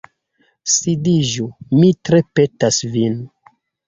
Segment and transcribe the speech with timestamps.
[0.75, 1.45] Sidiĝu,
[1.81, 3.21] mi tre petas vin.